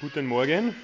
[0.00, 0.74] Guten Morgen.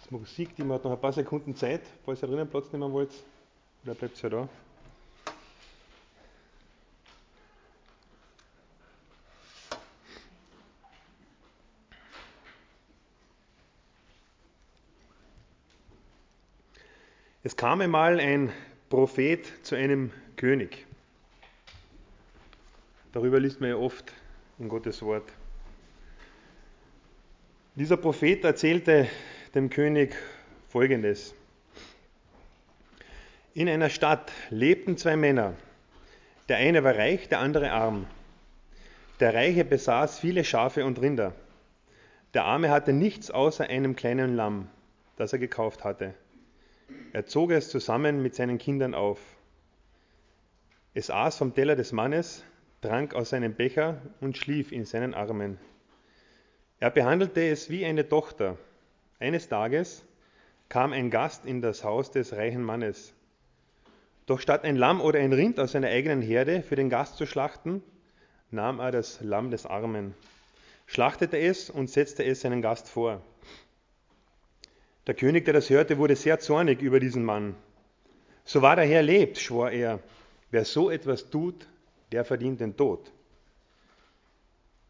[0.00, 3.12] Das Musik, die hat noch ein paar Sekunden Zeit, falls ihr drinnen Platz nehmen wollt.
[3.84, 4.48] Oder bleibt ihr da?
[17.42, 18.50] Es kam einmal ein
[18.88, 20.86] Prophet zu einem König.
[23.12, 24.14] Darüber liest man ja oft
[24.60, 25.24] in Gottes Wort.
[27.74, 29.08] Dieser Prophet erzählte
[29.54, 30.14] dem König
[30.68, 31.34] Folgendes.
[33.54, 35.54] In einer Stadt lebten zwei Männer.
[36.48, 38.06] Der eine war reich, der andere arm.
[39.18, 41.34] Der Reiche besaß viele Schafe und Rinder.
[42.34, 44.68] Der Arme hatte nichts außer einem kleinen Lamm,
[45.16, 46.14] das er gekauft hatte.
[47.12, 49.20] Er zog es zusammen mit seinen Kindern auf.
[50.92, 52.44] Es aß vom Teller des Mannes,
[52.80, 55.58] trank aus seinem Becher und schlief in seinen Armen.
[56.78, 58.56] Er behandelte es wie eine Tochter.
[59.18, 60.02] Eines Tages
[60.70, 63.12] kam ein Gast in das Haus des reichen Mannes.
[64.24, 67.26] Doch statt ein Lamm oder ein Rind aus seiner eigenen Herde für den Gast zu
[67.26, 67.82] schlachten,
[68.50, 70.14] nahm er das Lamm des Armen,
[70.86, 73.20] schlachtete es und setzte es seinen Gast vor.
[75.06, 77.56] Der König, der das hörte, wurde sehr zornig über diesen Mann.
[78.44, 79.98] So wahr der Herr lebt, schwor er,
[80.50, 81.66] wer so etwas tut,
[82.12, 83.12] der verdient den Tod.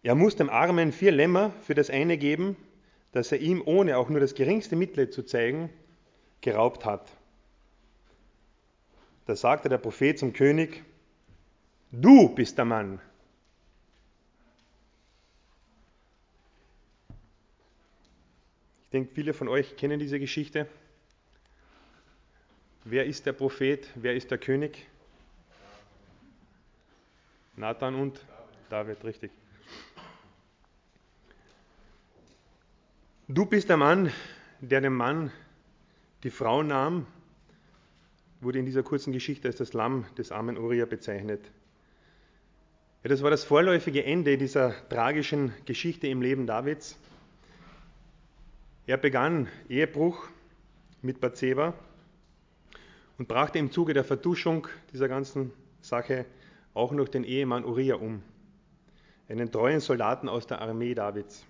[0.03, 2.57] Er muss dem Armen vier Lämmer für das eine geben,
[3.13, 5.71] das er ihm, ohne auch nur das geringste Mitleid zu zeigen,
[6.41, 7.11] geraubt hat.
[9.27, 10.83] Da sagte der Prophet zum König,
[11.93, 13.01] du bist der Mann.
[18.85, 20.67] Ich denke, viele von euch kennen diese Geschichte.
[22.85, 23.89] Wer ist der Prophet?
[23.95, 24.87] Wer ist der König?
[27.61, 28.25] Nathan und
[28.71, 29.31] David, richtig.
[33.29, 34.11] Du bist der Mann,
[34.63, 35.31] der dem Mann
[36.23, 37.07] die Frau nahm,
[38.41, 41.45] wurde in dieser kurzen Geschichte als das Lamm des armen Uriah bezeichnet.
[43.03, 46.99] Ja, das war das vorläufige Ende dieser tragischen Geschichte im Leben Davids.
[48.87, 50.27] Er begann Ehebruch
[51.03, 51.75] mit Bathseba
[53.19, 56.25] und brachte im Zuge der Verduschung dieser ganzen Sache
[56.75, 58.23] auch noch den Ehemann Uriah um,
[59.29, 61.45] einen treuen Soldaten aus der Armee Davids.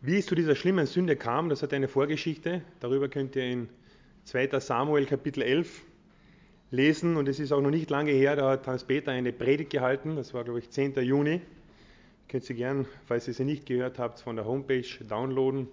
[0.00, 2.62] Wie es zu dieser schlimmen Sünde kam, das hat eine Vorgeschichte.
[2.80, 3.68] Darüber könnt ihr in
[4.24, 4.60] 2.
[4.60, 5.82] Samuel Kapitel 11
[6.70, 7.16] lesen.
[7.16, 10.16] Und es ist auch noch nicht lange her, da hat Hans-Peter eine Predigt gehalten.
[10.16, 10.94] Das war, glaube ich, 10.
[10.96, 11.40] Juni.
[12.28, 15.68] Könnt ihr gern, falls ihr sie nicht gehört habt, von der Homepage downloaden.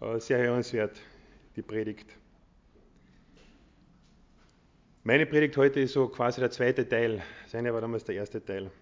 [0.00, 1.00] Äh, sehr hörenswert,
[1.56, 2.06] die Predigt.
[5.06, 7.22] Meine Predigt heute ist so quasi der zweite Teil.
[7.46, 8.72] Seine war damals der erste Teil.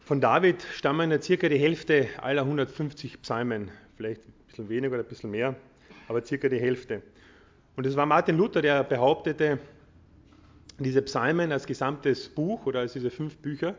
[0.00, 5.02] Von David stammen ja circa die Hälfte aller 150 Psalmen, vielleicht ein bisschen weniger oder
[5.02, 5.56] ein bisschen mehr,
[6.08, 7.00] aber circa die Hälfte.
[7.76, 9.58] Und es war Martin Luther, der behauptete,
[10.78, 13.76] diese Psalmen als gesamtes Buch oder als diese fünf Bücher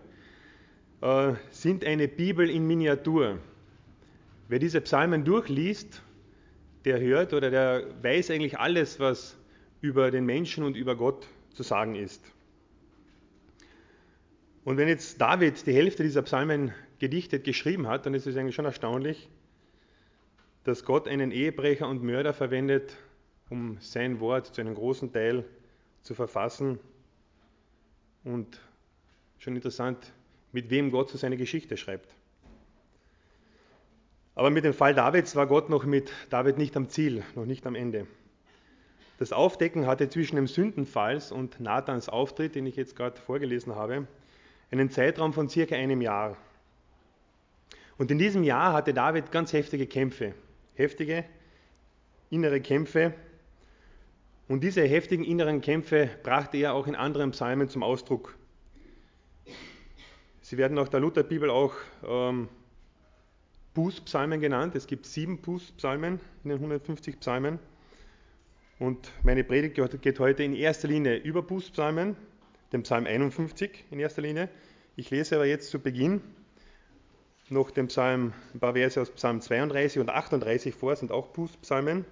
[1.01, 3.37] äh, sind eine Bibel in Miniatur.
[4.47, 6.01] Wer diese Psalmen durchliest,
[6.85, 9.37] der hört oder der weiß eigentlich alles, was
[9.81, 12.23] über den Menschen und über Gott zu sagen ist.
[14.63, 18.55] Und wenn jetzt David die Hälfte dieser Psalmen gedichtet geschrieben hat, dann ist es eigentlich
[18.55, 19.29] schon erstaunlich,
[20.63, 22.97] dass Gott einen Ehebrecher und Mörder verwendet,
[23.49, 25.45] um sein Wort zu einem großen Teil
[26.03, 26.79] zu verfassen.
[28.23, 28.59] Und
[29.39, 30.13] schon interessant,
[30.51, 32.13] mit wem Gott so seine Geschichte schreibt.
[34.39, 37.67] Aber mit dem Fall Davids war Gott noch mit David nicht am Ziel, noch nicht
[37.67, 38.07] am Ende.
[39.17, 44.07] Das Aufdecken hatte zwischen dem Sündenfalls und Nathans Auftritt, den ich jetzt gerade vorgelesen habe,
[44.71, 46.37] einen Zeitraum von circa einem Jahr.
[47.97, 50.33] Und in diesem Jahr hatte David ganz heftige Kämpfe,
[50.75, 51.25] heftige
[52.29, 53.13] innere Kämpfe.
[54.47, 58.37] Und diese heftigen inneren Kämpfe brachte er auch in anderen Psalmen zum Ausdruck.
[60.39, 61.73] Sie werden auch der Lutherbibel auch
[62.07, 62.47] ähm,
[63.79, 64.75] Bußpsalmen genannt.
[64.75, 67.59] Es gibt sieben Bußpsalmen in den 150 Psalmen.
[68.77, 72.17] Und meine Predigt geht heute in erster Linie über Bußpsalmen,
[72.73, 74.49] den Psalm 51 in erster Linie.
[74.97, 76.19] Ich lese aber jetzt zu Beginn
[77.47, 82.03] noch den Psalm, ein paar Verse aus Psalm 32 und 38 vor, sind auch Bußpsalmen.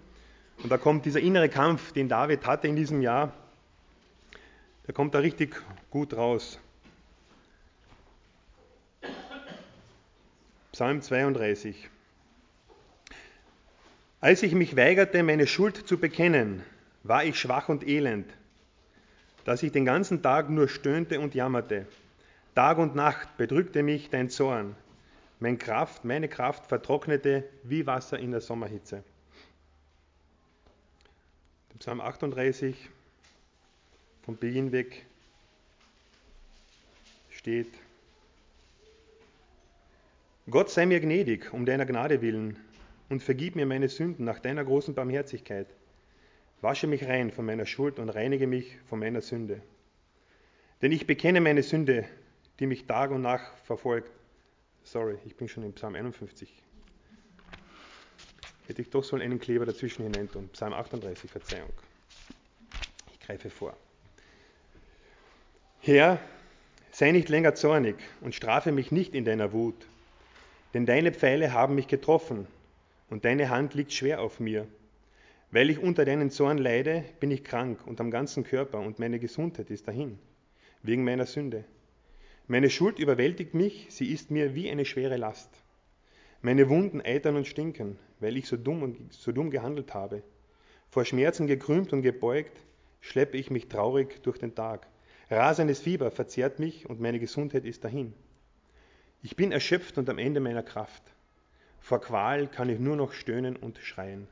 [0.63, 3.33] Und da kommt dieser innere Kampf, den David hatte in diesem Jahr,
[4.87, 6.61] der kommt da richtig gut raus.
[10.77, 11.89] Psalm 32.
[14.21, 16.61] Als ich mich weigerte, meine Schuld zu bekennen,
[17.01, 18.31] war ich schwach und elend.
[19.43, 21.87] dass ich den ganzen Tag nur stöhnte und jammerte.
[22.53, 24.75] Tag und Nacht bedrückte mich dein Zorn.
[25.39, 29.03] Meine Kraft, meine Kraft vertrocknete wie Wasser in der Sommerhitze.
[31.79, 32.75] Psalm 38
[34.21, 35.07] vom Beginn weg
[37.31, 37.73] steht,
[40.49, 42.57] Gott sei mir gnädig um deiner Gnade willen
[43.09, 45.67] und vergib mir meine Sünden nach deiner großen Barmherzigkeit.
[46.61, 49.61] Wasche mich rein von meiner Schuld und reinige mich von meiner Sünde.
[50.81, 52.05] Denn ich bekenne meine Sünde,
[52.59, 54.09] die mich Tag und Nacht verfolgt.
[54.83, 56.63] Sorry, ich bin schon im Psalm 51.
[58.67, 60.49] Hätte ich doch so einen Kleber dazwischen hinein tun.
[60.53, 61.73] Psalm 38, Verzeihung.
[63.11, 63.75] Ich greife vor.
[65.81, 66.19] Herr,
[66.91, 69.87] sei nicht länger zornig und strafe mich nicht in deiner Wut,
[70.73, 72.47] denn deine Pfeile haben mich getroffen
[73.09, 74.67] und deine Hand liegt schwer auf mir.
[75.51, 79.19] Weil ich unter deinen Zorn leide, bin ich krank und am ganzen Körper und meine
[79.19, 80.19] Gesundheit ist dahin,
[80.83, 81.63] wegen meiner Sünde.
[82.47, 85.49] Meine Schuld überwältigt mich, sie ist mir wie eine schwere Last.
[86.41, 90.21] Meine Wunden eitern und stinken, weil ich so dumm und so dumm gehandelt habe.
[90.89, 92.57] Vor Schmerzen gekrümmt und gebeugt,
[93.01, 94.87] schleppe ich mich traurig durch den Tag.
[95.29, 98.13] Rasendes Fieber verzehrt mich und meine Gesundheit ist dahin.
[99.23, 101.03] Ich bin erschöpft und am Ende meiner Kraft.
[101.79, 104.27] Vor Qual kann ich nur noch stöhnen und schreien.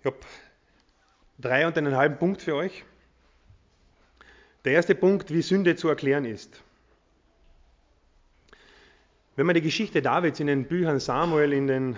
[0.00, 0.16] Ich habe
[1.38, 2.84] drei und einen halben Punkt für euch.
[4.64, 6.62] Der erste Punkt, wie Sünde zu erklären ist.
[9.36, 11.96] Wenn man die Geschichte Davids in den Büchern Samuel, in den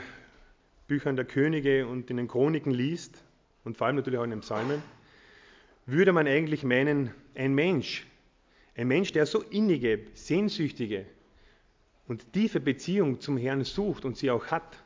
[0.87, 3.23] Büchern der Könige und in den Chroniken liest,
[3.65, 4.83] und vor allem natürlich auch in den Psalmen,
[5.87, 8.07] würde man eigentlich meinen, ein Mensch,
[8.77, 11.07] ein Mensch, der so innige, sehnsüchtige
[12.07, 14.77] und tiefe Beziehung zum Herrn sucht und sie auch hat,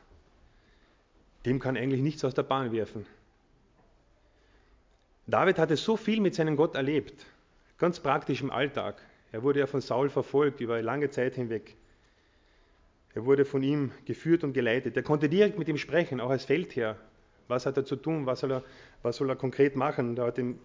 [1.45, 3.05] dem kann eigentlich nichts aus der Bahn werfen.
[5.27, 7.25] David hatte so viel mit seinem Gott erlebt,
[7.77, 9.01] ganz praktisch im Alltag.
[9.31, 11.75] Er wurde ja von Saul verfolgt über lange Zeit hinweg.
[13.13, 14.95] Er wurde von ihm geführt und geleitet.
[14.95, 16.97] Er konnte direkt mit ihm sprechen, auch als Feldherr.
[17.47, 18.25] Was hat er zu tun?
[18.25, 18.63] Was soll er,
[19.01, 20.15] was soll er konkret machen?
[20.15, 20.59] Da hat ihm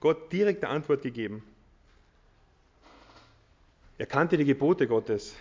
[0.00, 1.42] Gott direkte Antwort gegeben.
[3.98, 5.34] Er kannte die Gebote Gottes.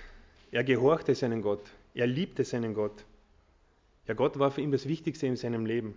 [0.52, 1.64] Er gehorchte seinen Gott.
[1.94, 3.06] Er liebte seinen Gott.
[4.08, 5.96] Ja, Gott war für ihn das Wichtigste in seinem Leben.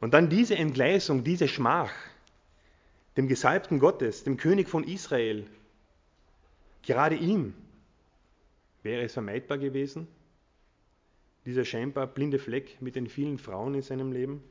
[0.00, 1.92] Und dann diese Entgleisung, diese Schmach,
[3.16, 5.46] dem Gesalbten Gottes, dem König von Israel,
[6.82, 7.54] gerade ihm,
[8.82, 10.08] wäre es vermeidbar gewesen,
[11.44, 14.42] dieser scheinbar blinde Fleck mit den vielen Frauen in seinem Leben?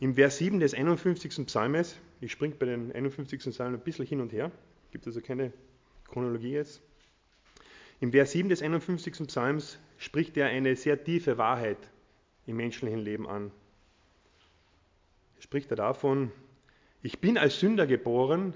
[0.00, 1.46] Im Vers 7 des 51.
[1.46, 3.40] Psalmes, ich springe bei den 51.
[3.50, 4.52] Psalmen ein bisschen hin und her,
[4.92, 5.52] gibt also keine
[6.04, 6.80] Chronologie jetzt.
[8.00, 9.26] Im Vers 7 des 51.
[9.26, 11.78] Psalms spricht er eine sehr tiefe Wahrheit
[12.46, 13.50] im menschlichen Leben an.
[15.40, 16.30] Spricht er davon,
[17.02, 18.54] ich bin als Sünder geboren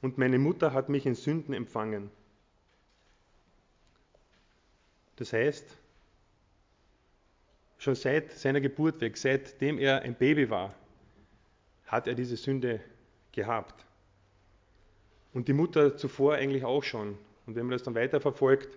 [0.00, 2.10] und meine Mutter hat mich in Sünden empfangen.
[5.16, 5.76] Das heißt,
[7.88, 10.74] schon seit seiner Geburt weg, seitdem er ein Baby war,
[11.86, 12.80] hat er diese Sünde
[13.32, 13.82] gehabt.
[15.32, 17.16] Und die Mutter zuvor eigentlich auch schon.
[17.46, 18.68] Und wenn man das dann weiterverfolgt,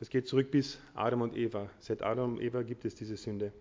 [0.00, 1.70] das geht zurück bis Adam und Eva.
[1.78, 3.52] Seit Adam und Eva gibt es diese Sünde.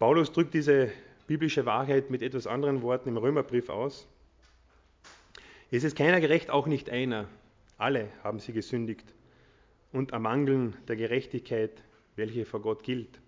[0.00, 0.90] Paulus drückt diese
[1.28, 4.08] biblische Wahrheit mit etwas anderen Worten im Römerbrief aus.
[5.70, 7.28] Es ist keiner gerecht, auch nicht einer.
[7.78, 9.06] Alle haben sie gesündigt
[9.92, 11.70] und ermangeln der Gerechtigkeit,
[12.16, 13.20] welche vor Gott gilt.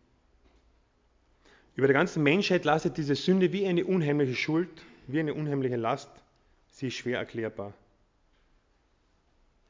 [1.74, 4.70] Über der ganzen Menschheit lastet diese Sünde wie eine unheimliche Schuld,
[5.06, 6.10] wie eine unheimliche Last.
[6.70, 7.74] Sie ist schwer erklärbar.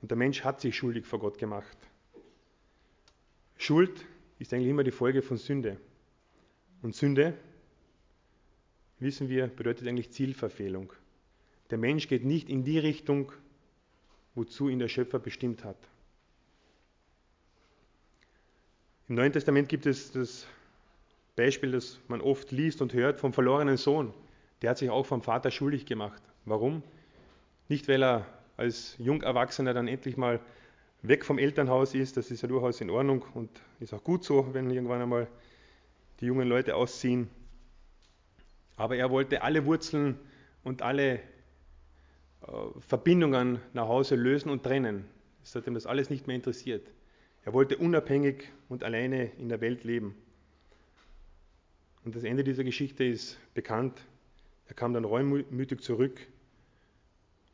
[0.02, 1.76] Und der Mensch hat sich schuldig vor Gott gemacht.
[3.56, 4.06] Schuld
[4.38, 5.78] ist eigentlich immer die Folge von Sünde.
[6.82, 7.34] Und Sünde,
[9.00, 10.92] wissen wir, bedeutet eigentlich Zielverfehlung.
[11.70, 13.32] Der Mensch geht nicht in die Richtung,
[14.34, 15.78] wozu ihn der Schöpfer bestimmt hat.
[19.08, 20.48] Im Neuen Testament gibt es das
[21.36, 24.12] Beispiel, das man oft liest und hört, vom verlorenen Sohn.
[24.62, 26.20] Der hat sich auch vom Vater schuldig gemacht.
[26.44, 26.82] Warum?
[27.68, 30.40] Nicht, weil er als Jungerwachsener dann endlich mal
[31.02, 34.52] weg vom Elternhaus ist, das ist ja durchaus in Ordnung und ist auch gut so,
[34.54, 35.28] wenn irgendwann einmal
[36.20, 37.28] die jungen Leute ausziehen.
[38.76, 40.18] Aber er wollte alle Wurzeln
[40.64, 41.20] und alle äh,
[42.80, 45.04] Verbindungen nach Hause lösen und trennen.
[45.44, 46.88] Es hat ihm das alles nicht mehr interessiert.
[47.46, 50.16] Er wollte unabhängig und alleine in der Welt leben.
[52.04, 54.04] Und das Ende dieser Geschichte ist bekannt.
[54.66, 56.18] Er kam dann reumütig zurück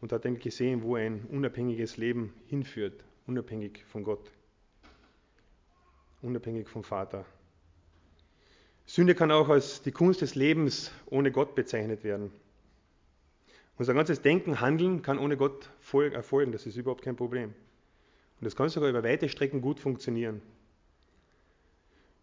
[0.00, 4.32] und hat dann gesehen, wo ein unabhängiges Leben hinführt, unabhängig von Gott.
[6.22, 7.26] unabhängig vom Vater.
[8.86, 12.32] Sünde kann auch als die Kunst des Lebens ohne Gott bezeichnet werden.
[13.76, 17.52] Unser ganzes Denken, Handeln kann ohne Gott erfolgen, das ist überhaupt kein Problem.
[18.42, 20.42] Und das kann sogar über weite Strecken gut funktionieren.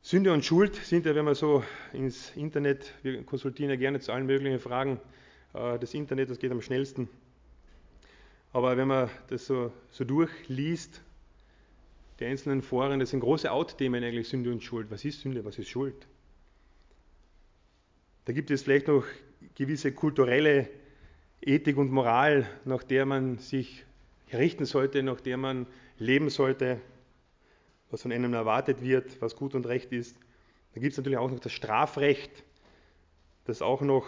[0.02, 4.12] Sünde und Schuld sind ja, wenn man so ins Internet, wir konsultieren ja gerne zu
[4.12, 5.00] allen möglichen Fragen,
[5.54, 7.08] äh, das Internet, das geht am schnellsten.
[8.52, 11.02] Aber wenn man das so, so durchliest,
[12.20, 14.92] die einzelnen Foren, das sind große Outthemen eigentlich, Sünde und Schuld.
[14.92, 16.06] Was ist Sünde, was ist Schuld?
[18.26, 19.06] Da gibt es vielleicht noch
[19.56, 20.68] gewisse kulturelle
[21.40, 23.86] Ethik und Moral, nach der man sich
[24.34, 25.66] richten sollte, nach der man
[26.00, 26.80] leben sollte,
[27.92, 30.16] was von einem erwartet wird, was gut und recht ist.
[30.74, 32.32] Da gibt es natürlich auch noch das Strafrecht,
[33.46, 34.06] das auch noch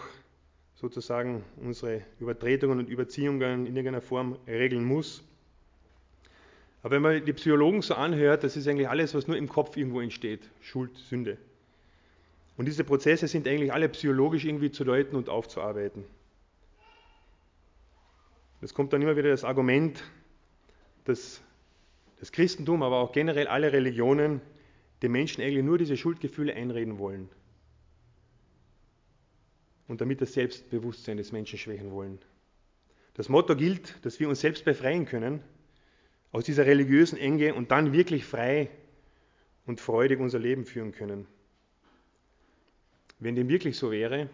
[0.74, 5.22] sozusagen unsere Übertretungen und Überziehungen in irgendeiner Form regeln muss.
[6.82, 9.76] Aber wenn man die Psychologen so anhört, das ist eigentlich alles, was nur im Kopf
[9.76, 10.40] irgendwo entsteht.
[10.60, 11.38] Schuld, Sünde.
[12.56, 16.04] Und diese Prozesse sind eigentlich alle psychologisch irgendwie zu deuten und aufzuarbeiten.
[18.60, 20.02] Es kommt dann immer wieder das Argument,
[21.04, 21.40] dass
[22.22, 24.40] das Christentum, aber auch generell alle Religionen
[25.02, 27.28] den Menschen eigentlich nur diese Schuldgefühle einreden wollen
[29.88, 32.20] und damit das Selbstbewusstsein des Menschen schwächen wollen.
[33.14, 35.42] Das Motto gilt, dass wir uns selbst befreien können
[36.30, 38.70] aus dieser religiösen Enge und dann wirklich frei
[39.66, 41.26] und freudig unser Leben führen können.
[43.18, 44.30] Wenn dem wirklich so wäre,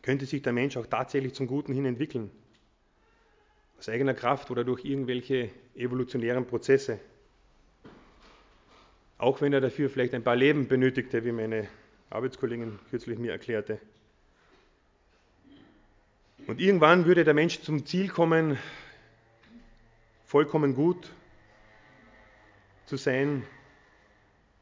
[0.00, 2.30] könnte sich der Mensch auch tatsächlich zum Guten hin entwickeln.
[3.78, 6.98] Aus eigener Kraft oder durch irgendwelche evolutionären Prozesse.
[9.18, 11.68] Auch wenn er dafür vielleicht ein paar Leben benötigte, wie meine
[12.10, 13.78] Arbeitskollegin kürzlich mir erklärte.
[16.46, 18.58] Und irgendwann würde der Mensch zum Ziel kommen,
[20.24, 21.10] vollkommen gut
[22.84, 23.42] zu sein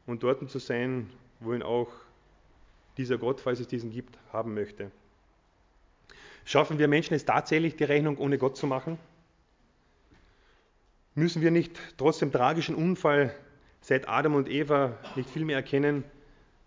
[0.05, 1.91] und dort zu sein, wo ihn auch
[2.97, 4.91] dieser Gott, falls es diesen gibt, haben möchte.
[6.45, 8.97] Schaffen wir Menschen es tatsächlich, die Rechnung ohne Gott zu machen?
[11.13, 13.35] Müssen wir nicht trotz dem tragischen Unfall
[13.81, 16.03] seit Adam und Eva nicht viel mehr erkennen,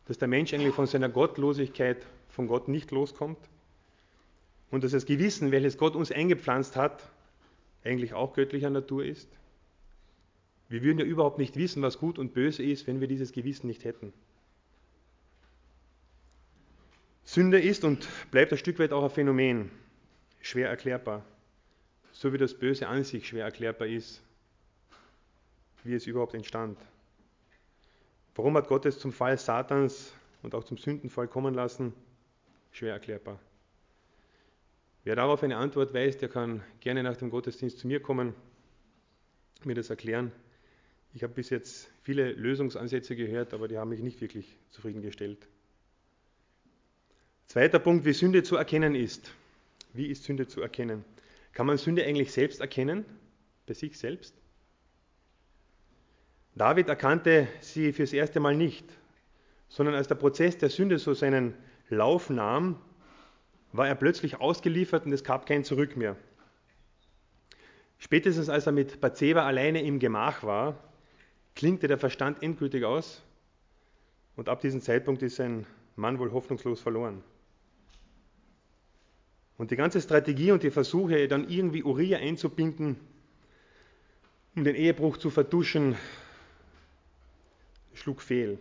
[0.07, 3.39] dass der Mensch eigentlich von seiner Gottlosigkeit von Gott nicht loskommt?
[4.71, 7.11] und dass das Gewissen, welches Gott uns eingepflanzt hat,
[7.85, 9.29] eigentlich auch göttlicher Natur ist?
[10.69, 13.69] Wir würden ja überhaupt nicht wissen, was gut und böse ist, wenn wir dieses Gewissen
[13.69, 14.13] nicht hätten.
[17.39, 19.71] Sünde ist und bleibt ein Stück weit auch ein Phänomen,
[20.41, 21.25] schwer erklärbar,
[22.11, 24.21] so wie das Böse an sich schwer erklärbar ist,
[25.85, 26.77] wie es überhaupt entstand.
[28.35, 31.95] Warum hat Gott es zum Fall Satans und auch zum Sündenfall kommen lassen?
[32.73, 33.39] Schwer erklärbar.
[35.05, 38.35] Wer darauf eine Antwort weiß, der kann gerne nach dem Gottesdienst zu mir kommen,
[39.63, 40.33] mir das erklären.
[41.15, 45.47] Ich habe bis jetzt viele Lösungsansätze gehört, aber die haben mich nicht wirklich zufriedengestellt.
[47.49, 49.33] Zweiter Punkt, wie Sünde zu erkennen ist.
[49.95, 51.03] Wie ist Sünde zu erkennen?
[51.55, 53.07] Kann man Sünde eigentlich selbst erkennen?
[53.67, 54.35] Bei sich selbst?
[56.55, 58.85] David erkannte sie fürs erste Mal nicht,
[59.71, 61.55] sondern als der Prozess der Sünde so seinen
[61.89, 62.79] Lauf nahm,
[63.73, 66.17] war er plötzlich ausgeliefert und es gab kein Zurück mehr.
[67.97, 70.77] Spätestens als er mit Bathseba alleine im Gemach war,
[71.55, 73.23] klingte der Verstand endgültig aus
[74.37, 77.25] und ab diesem Zeitpunkt ist sein Mann wohl hoffnungslos verloren.
[79.59, 82.97] Und die ganze Strategie und die Versuche, dann irgendwie Uriah einzubinden,
[84.55, 85.97] um den Ehebruch zu vertuschen,
[87.93, 88.59] schlug fehl.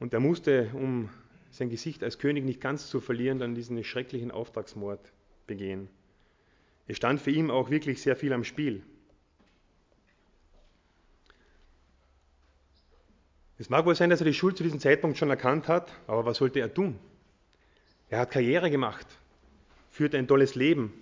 [0.00, 1.08] Und er musste, um
[1.52, 5.12] sein Gesicht als König nicht ganz zu verlieren, dann diesen schrecklichen Auftragsmord
[5.46, 5.88] begehen.
[6.88, 8.82] Es stand für ihn auch wirklich sehr viel am Spiel.
[13.58, 16.24] Es mag wohl sein, dass er die Schuld zu diesem Zeitpunkt schon erkannt hat, aber
[16.24, 16.98] was sollte er tun?
[18.12, 19.06] Er hat Karriere gemacht,
[19.90, 20.92] führte ein tolles Leben.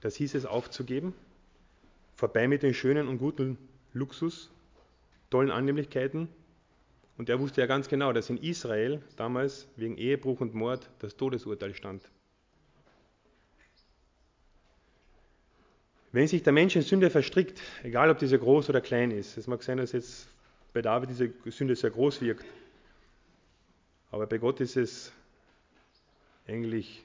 [0.00, 1.12] Das hieß es aufzugeben,
[2.16, 3.58] vorbei mit den schönen und guten
[3.92, 4.50] Luxus,
[5.28, 6.30] tollen Annehmlichkeiten
[7.18, 11.14] und er wusste ja ganz genau, dass in Israel damals wegen Ehebruch und Mord das
[11.14, 12.02] Todesurteil stand.
[16.10, 19.46] Wenn sich der Mensch in Sünde verstrickt, egal ob diese groß oder klein ist, es
[19.46, 20.28] mag sein, dass jetzt
[20.72, 22.46] bei David diese Sünde sehr groß wirkt,
[24.10, 25.12] aber bei Gott ist es
[26.46, 27.04] eigentlich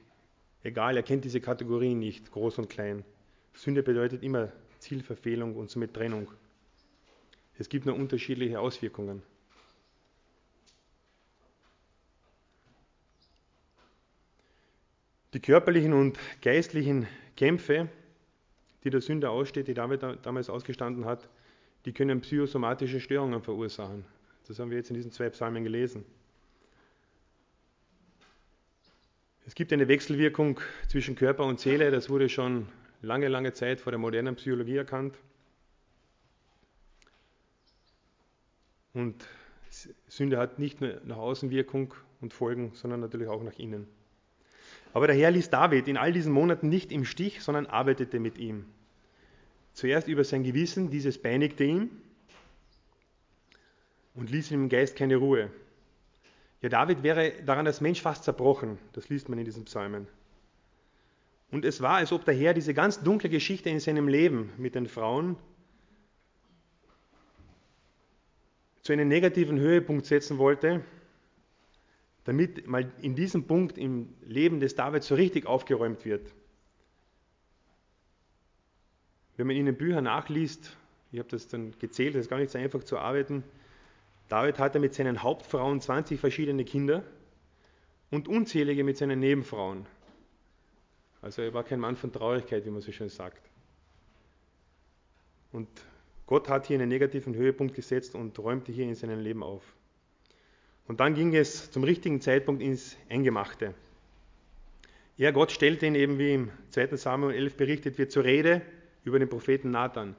[0.62, 3.04] egal, er kennt diese Kategorien nicht, groß und klein.
[3.54, 6.30] Sünde bedeutet immer Zielverfehlung und somit Trennung.
[7.58, 9.22] Es gibt nur unterschiedliche Auswirkungen.
[15.34, 17.06] Die körperlichen und geistlichen
[17.36, 17.88] Kämpfe,
[18.82, 21.28] die der Sünder aussteht, die David damals ausgestanden hat,
[21.84, 24.04] die können psychosomatische Störungen verursachen.
[24.48, 26.04] Das haben wir jetzt in diesen zwei Psalmen gelesen.
[29.46, 32.68] Es gibt eine Wechselwirkung zwischen Körper und Seele, das wurde schon
[33.02, 35.16] lange, lange Zeit vor der modernen Psychologie erkannt.
[38.92, 39.24] Und
[40.08, 43.86] Sünde hat nicht nur nach außen Wirkung und Folgen, sondern natürlich auch nach innen.
[44.92, 48.38] Aber der Herr ließ David in all diesen Monaten nicht im Stich, sondern arbeitete mit
[48.38, 48.66] ihm.
[49.72, 51.90] Zuerst über sein Gewissen, dieses peinigte ihn
[54.14, 55.50] und ließ ihm im Geist keine Ruhe.
[56.62, 60.06] Ja, David wäre daran als Mensch fast zerbrochen, das liest man in diesen Psalmen.
[61.50, 64.74] Und es war, als ob der Herr diese ganz dunkle Geschichte in seinem Leben mit
[64.74, 65.36] den Frauen
[68.82, 70.84] zu einem negativen Höhepunkt setzen wollte,
[72.24, 76.32] damit mal in diesem Punkt im Leben des David so richtig aufgeräumt wird.
[79.36, 80.76] Wenn man in den Büchern nachliest,
[81.12, 83.42] ich habe das dann gezählt, das ist gar nicht so einfach zu arbeiten,
[84.30, 87.02] David hatte mit seinen Hauptfrauen 20 verschiedene Kinder
[88.10, 89.86] und unzählige mit seinen Nebenfrauen.
[91.20, 93.42] Also er war kein Mann von Traurigkeit, wie man so schön sagt.
[95.50, 95.68] Und
[96.26, 99.64] Gott hat hier einen negativen Höhepunkt gesetzt und räumte hier in seinem Leben auf.
[100.86, 103.74] Und dann ging es zum richtigen Zeitpunkt ins Eingemachte.
[105.16, 106.96] Ja, Gott stellte ihn eben, wie im 2.
[106.96, 108.62] Samuel 11 berichtet wird, zur Rede
[109.02, 110.14] über den Propheten Nathan.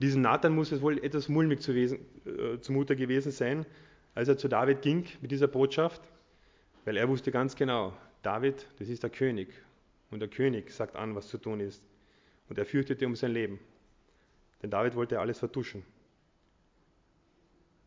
[0.00, 3.66] Diesem Nathan muss es wohl etwas mulmig zu wesen, äh, zumute gewesen sein,
[4.14, 6.02] als er zu David ging mit dieser Botschaft,
[6.84, 9.48] weil er wusste ganz genau, David, das ist der König.
[10.10, 11.82] Und der König sagt an, was zu tun ist.
[12.48, 13.58] Und er fürchtete um sein Leben.
[14.62, 15.84] Denn David wollte alles vertuschen.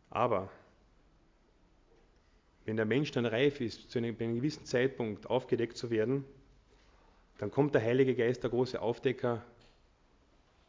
[0.09, 0.49] Aber
[2.65, 6.25] wenn der Mensch dann reif ist, zu einem, einem gewissen Zeitpunkt aufgedeckt zu werden,
[7.39, 9.43] dann kommt der Heilige Geist, der große Aufdecker,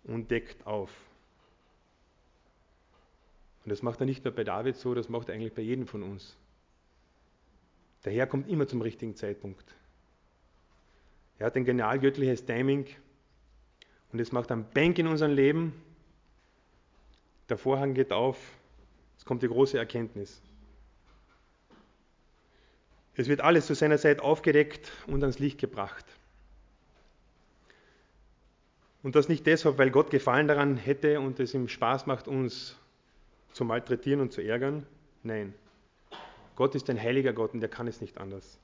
[0.05, 0.91] und deckt auf.
[3.65, 5.87] Und das macht er nicht nur bei David so, das macht er eigentlich bei jedem
[5.87, 6.37] von uns.
[8.05, 9.75] Der Herr kommt immer zum richtigen Zeitpunkt.
[11.39, 12.87] Er hat ein genial göttliches Timing
[14.13, 15.73] und es macht einen Bank in unserem Leben
[17.53, 18.39] der Vorhang geht auf,
[19.19, 20.41] es kommt die große Erkenntnis.
[23.15, 26.07] Es wird alles zu seiner Zeit aufgedeckt und ans Licht gebracht.
[29.03, 32.79] Und das nicht deshalb, weil Gott Gefallen daran hätte und es ihm Spaß macht, uns
[33.53, 34.87] zu malträtieren und zu ärgern.
[35.23, 35.55] Nein.
[36.57, 38.59] Gott ist ein heiliger Gott und der kann es nicht anders.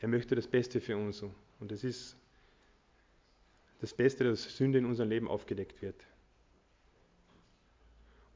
[0.00, 1.22] Er möchte das Beste für uns.
[1.60, 2.16] Und es ist
[3.80, 5.96] das Beste, dass Sünde in unserem Leben aufgedeckt wird.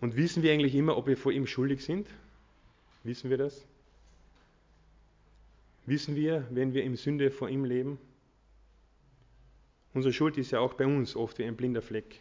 [0.01, 2.09] Und wissen wir eigentlich immer, ob wir vor ihm schuldig sind?
[3.03, 3.65] Wissen wir das?
[5.87, 7.99] Wissen wir, wenn wir im Sünde vor ihm leben?
[9.95, 12.21] Unsere Schuld ist ja auch bei uns oft wie ein blinder Fleck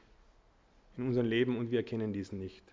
[0.98, 2.64] in unserem Leben und wir erkennen diesen nicht.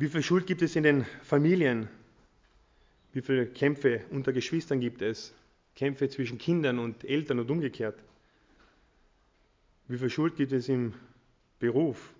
[0.00, 1.86] Wie viel Schuld gibt es in den Familien?
[3.12, 5.34] Wie viele Kämpfe unter Geschwistern gibt es?
[5.76, 8.02] Kämpfe zwischen Kindern und Eltern und umgekehrt?
[9.88, 10.94] Wie viel Schuld gibt es im
[11.58, 12.14] Beruf?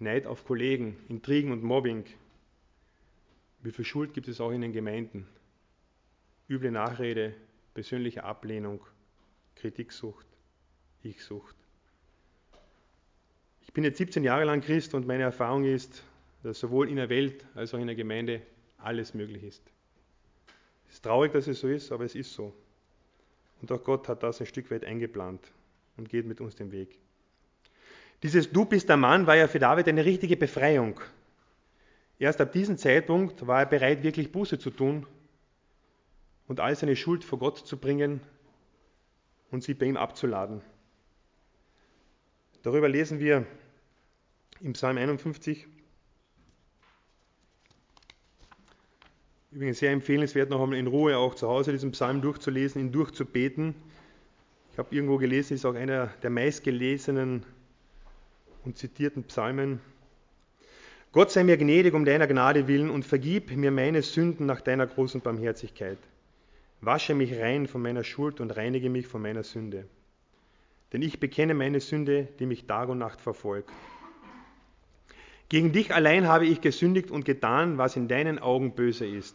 [0.00, 2.04] Neid auf Kollegen, Intrigen und Mobbing.
[3.62, 5.28] Wie viel Schuld gibt es auch in den Gemeinden?
[6.48, 7.32] Üble Nachrede,
[7.74, 8.80] persönliche Ablehnung,
[9.54, 10.26] Kritiksucht,
[11.04, 11.54] Ichsucht.
[13.62, 16.02] Ich bin jetzt 17 Jahre lang Christ und meine Erfahrung ist,
[16.42, 18.42] dass sowohl in der Welt als auch in der Gemeinde
[18.78, 19.62] alles möglich ist.
[20.88, 22.54] Es ist traurig, dass es so ist, aber es ist so.
[23.60, 25.40] Und auch Gott hat das ein Stück weit eingeplant
[25.96, 26.98] und geht mit uns den Weg.
[28.22, 31.00] Dieses Du bist der Mann war ja für David eine richtige Befreiung.
[32.18, 35.06] Erst ab diesem Zeitpunkt war er bereit, wirklich Buße zu tun
[36.48, 38.20] und all seine Schuld vor Gott zu bringen
[39.50, 40.60] und sie bei ihm abzuladen.
[42.62, 43.46] Darüber lesen wir
[44.60, 45.66] im Psalm 51.
[49.52, 53.74] Übrigens sehr empfehlenswert, noch einmal in Ruhe auch zu Hause diesen Psalm durchzulesen, ihn durchzubeten.
[54.72, 57.44] Ich habe irgendwo gelesen, ist auch einer der meistgelesenen
[58.64, 59.80] und zitierten Psalmen.
[61.10, 64.86] Gott sei mir gnädig um deiner Gnade willen und vergib mir meine Sünden nach deiner
[64.86, 65.98] großen Barmherzigkeit.
[66.80, 69.86] Wasche mich rein von meiner Schuld und reinige mich von meiner Sünde.
[70.92, 73.70] Denn ich bekenne meine Sünde, die mich Tag und Nacht verfolgt.
[75.50, 79.34] Gegen dich allein habe ich gesündigt und getan, was in deinen Augen böse ist.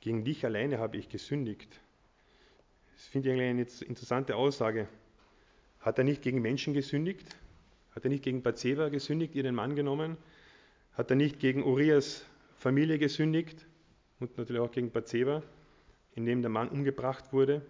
[0.00, 1.78] Gegen dich alleine habe ich gesündigt.
[2.94, 4.88] Das finde ich eigentlich eine interessante Aussage.
[5.80, 7.36] Hat er nicht gegen Menschen gesündigt?
[7.94, 10.16] Hat er nicht gegen Bathseba gesündigt, ihren Mann genommen?
[10.94, 12.24] Hat er nicht gegen Urias
[12.56, 13.66] Familie gesündigt?
[14.20, 15.42] Und natürlich auch gegen Bathseba,
[16.14, 17.60] in dem der Mann umgebracht wurde?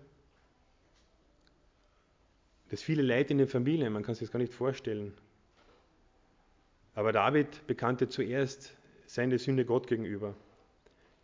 [2.71, 5.13] Das viele Leid in den Familien, man kann sich das gar nicht vorstellen.
[6.95, 8.75] Aber David bekannte zuerst
[9.07, 10.35] seine Sünde Gott gegenüber.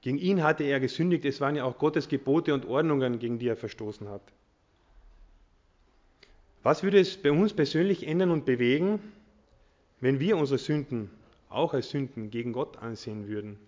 [0.03, 3.49] Gegen ihn hatte er gesündigt, es waren ja auch Gottes Gebote und Ordnungen, gegen die
[3.49, 4.23] er verstoßen hat.
[6.63, 9.01] Was würde es bei uns persönlich ändern und bewegen,
[10.01, 11.11] wenn wir unsere Sünden
[11.49, 13.59] auch als Sünden gegen Gott ansehen würden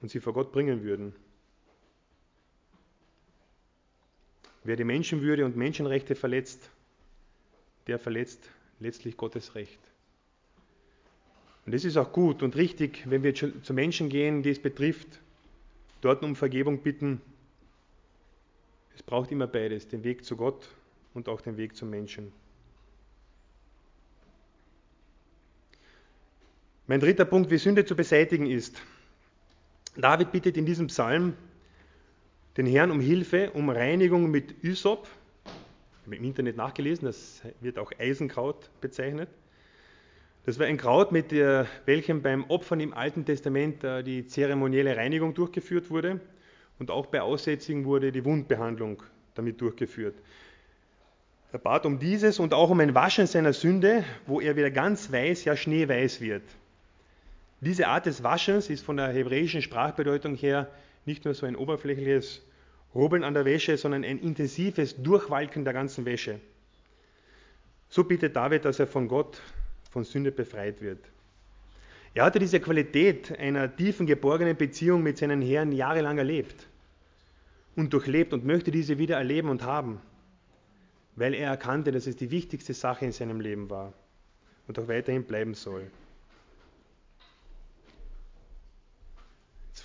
[0.00, 1.14] und sie vor Gott bringen würden?
[4.64, 6.70] Wer die Menschenwürde und Menschenrechte verletzt,
[7.86, 9.80] der verletzt letztlich Gottes Recht.
[11.66, 15.20] Und es ist auch gut und richtig, wenn wir zu Menschen gehen, die es betrifft,
[16.00, 17.20] dort um Vergebung bitten.
[18.94, 20.68] Es braucht immer beides, den Weg zu Gott
[21.14, 22.32] und auch den Weg zum Menschen.
[26.86, 28.80] Mein dritter Punkt, wie Sünde zu beseitigen ist.
[29.94, 31.34] David bittet in diesem Psalm
[32.56, 35.08] den Herrn um Hilfe, um Reinigung mit Ysop.
[35.44, 39.28] Ich habe im Internet nachgelesen, das wird auch Eisenkraut bezeichnet.
[40.46, 45.34] Das war ein Kraut, mit welchem beim Opfern im Alten Testament äh, die zeremonielle Reinigung
[45.34, 46.20] durchgeführt wurde
[46.78, 49.02] und auch bei Aussätzigen wurde die Wundbehandlung
[49.34, 50.14] damit durchgeführt.
[51.52, 55.10] Er bat um dieses und auch um ein Waschen seiner Sünde, wo er wieder ganz
[55.10, 56.42] weiß, ja schneeweiß wird.
[57.60, 60.70] Diese Art des Waschens ist von der hebräischen Sprachbedeutung her
[61.08, 62.42] nicht nur so ein oberflächliches
[62.94, 66.38] Rubbeln an der Wäsche, sondern ein intensives Durchwalken der ganzen Wäsche.
[67.88, 69.40] So bittet David, dass er von Gott,
[69.90, 71.00] von Sünde befreit wird.
[72.14, 76.68] Er hatte diese Qualität einer tiefen, geborgenen Beziehung mit seinen Herren jahrelang erlebt
[77.74, 80.00] und durchlebt und möchte diese wieder erleben und haben
[81.18, 83.92] weil er erkannte, dass es die wichtigste Sache in seinem Leben war
[84.68, 85.90] und auch weiterhin bleiben soll.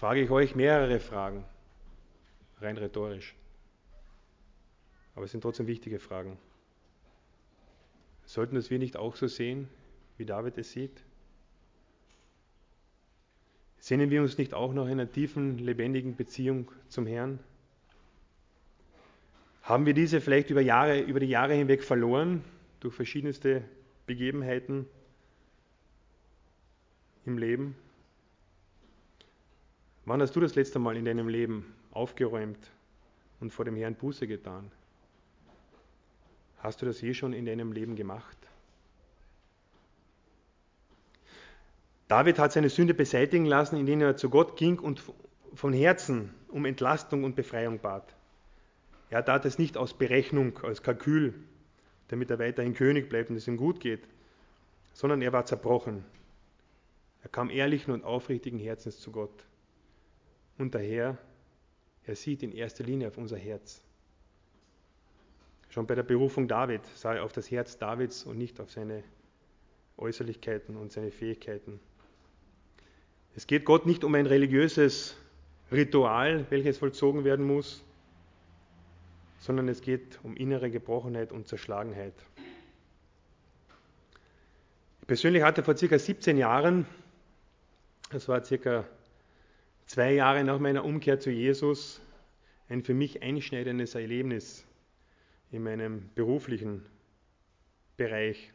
[0.04, 1.46] Frage ich euch mehrere Fragen,
[2.60, 3.36] rein rhetorisch,
[5.16, 6.38] aber es sind trotzdem wichtige Fragen.
[8.26, 9.70] Sollten das wir nicht auch so sehen,
[10.18, 10.92] wie David es sieht?
[13.78, 17.40] Sehnen wir uns nicht auch nach einer tiefen, lebendigen Beziehung zum Herrn?
[19.62, 22.44] Haben wir diese vielleicht über, Jahre, über die Jahre hinweg verloren
[22.82, 23.64] durch verschiedenste
[24.06, 24.86] Begebenheiten
[27.26, 27.78] im Leben?
[30.06, 32.60] Wann hast du das letzte Mal in deinem Leben aufgeräumt
[33.40, 34.70] und vor dem Herrn Buße getan?
[36.60, 38.38] Hast du das je schon in deinem Leben gemacht?
[42.10, 45.02] David hat seine Sünde beseitigen lassen, indem er zu Gott ging und
[45.54, 48.14] von Herzen um Entlastung und Befreiung bat.
[49.10, 51.34] Er tat es nicht aus Berechnung, als Kalkül,
[52.10, 54.04] damit er weiterhin König bleibt und es ihm gut geht,
[54.94, 56.04] sondern er war zerbrochen.
[57.24, 59.46] Er kam ehrlichen und aufrichtigen Herzens zu Gott.
[60.58, 61.18] Und daher,
[62.06, 63.82] er sieht in erster Linie auf unser Herz.
[65.70, 69.04] Schon bei der Berufung David sah er auf das Herz Davids und nicht auf seine
[69.98, 71.80] Äußerlichkeiten und seine Fähigkeiten.
[73.36, 75.16] Es geht Gott nicht um ein religiöses
[75.72, 77.84] Ritual, welches vollzogen werden muss,
[79.40, 82.14] sondern es geht um innere Gebrochenheit und Zerschlagenheit.
[85.02, 86.86] Ich persönlich hatte vor circa 17 Jahren,
[88.12, 88.86] das war circa
[89.86, 92.02] zwei Jahre nach meiner Umkehr zu Jesus,
[92.70, 94.66] ein für mich einschneidendes Erlebnis
[95.52, 96.86] in meinem beruflichen
[97.98, 98.54] Bereich.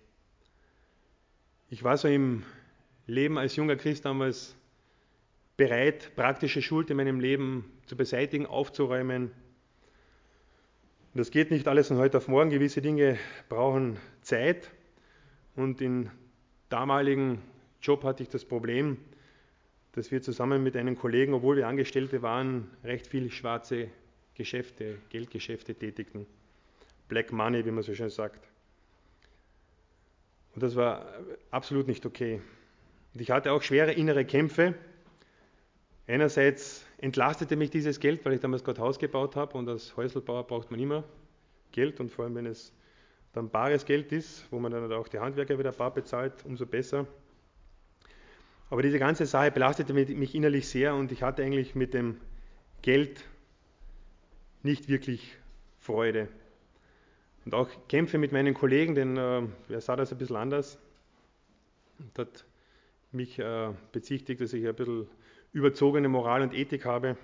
[1.70, 2.42] Ich war so im
[3.06, 4.56] Leben als junger Christ damals
[5.56, 9.30] bereit, praktische Schuld in meinem Leben zu beseitigen, aufzuräumen,
[11.18, 12.50] das geht nicht alles von heute auf morgen.
[12.50, 14.70] Gewisse Dinge brauchen Zeit.
[15.56, 16.10] Und im
[16.68, 17.42] damaligen
[17.82, 18.98] Job hatte ich das Problem,
[19.98, 23.88] dass wir zusammen mit einem Kollegen, obwohl wir Angestellte waren, recht viel schwarze
[24.34, 26.24] Geschäfte, Geldgeschäfte tätigten.
[27.08, 28.48] Black Money, wie man so schön sagt.
[30.54, 31.04] Und das war
[31.50, 32.40] absolut nicht okay.
[33.12, 34.74] Und ich hatte auch schwere innere Kämpfe.
[36.06, 40.46] Einerseits entlastete mich dieses Geld, weil ich damals gerade Haus gebaut habe und als Häuselbauer
[40.46, 41.02] braucht man immer
[41.72, 42.72] Geld und vor allem, wenn es
[43.32, 47.04] dann bares Geld ist, wo man dann auch die Handwerker wieder bar bezahlt, umso besser.
[48.70, 52.20] Aber diese ganze Sache belastete mich innerlich sehr und ich hatte eigentlich mit dem
[52.82, 53.24] Geld
[54.62, 55.36] nicht wirklich
[55.78, 56.28] Freude.
[57.44, 60.78] Und auch Kämpfe mit meinen Kollegen, denn äh, er sah das ein bisschen anders
[61.98, 62.44] und hat
[63.10, 65.08] mich äh, bezichtigt, dass ich ein bisschen
[65.52, 67.16] überzogene Moral und Ethik habe.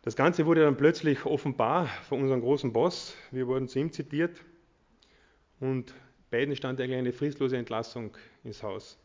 [0.00, 3.16] Das Ganze wurde dann plötzlich offenbar von unserem großen Boss.
[3.32, 4.40] Wir wurden zu ihm zitiert
[5.60, 5.94] und
[6.30, 8.98] beiden stand eigentlich eine fristlose Entlassung ins Haus.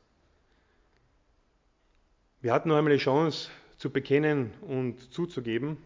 [2.42, 5.78] Wir hatten noch einmal die Chance zu bekennen und zuzugeben.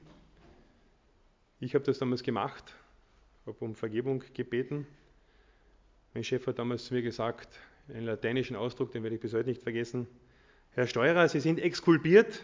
[1.60, 2.74] Ich habe das damals gemacht
[3.46, 4.88] habe um Vergebung gebeten.
[6.13, 9.50] Mein Chef hat damals zu mir gesagt, einen lateinischen Ausdruck, den werde ich bis heute
[9.50, 10.08] nicht vergessen.
[10.72, 12.44] Herr Steurer, Sie sind exkulpiert,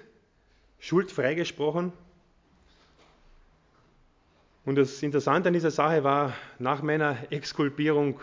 [0.79, 1.91] schuldfrei gesprochen.
[4.63, 8.19] Und das Interessante an dieser Sache war, nach meiner Exkulpierung